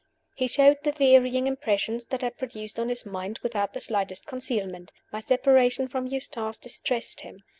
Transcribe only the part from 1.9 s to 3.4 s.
that I produced on his mind